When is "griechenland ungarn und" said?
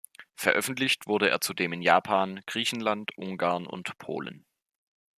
2.47-3.95